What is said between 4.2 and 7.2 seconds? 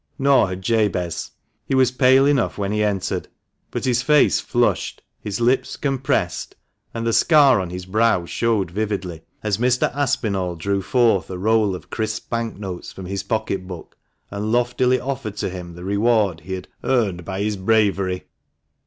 flushed, his lips compressed, and the